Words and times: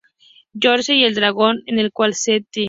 George 0.59 0.95
y 0.95 1.03
el 1.03 1.13
dragón, 1.13 1.61
en 1.67 1.77
el 1.77 1.91
cual 1.93 2.13
St. 2.13 2.47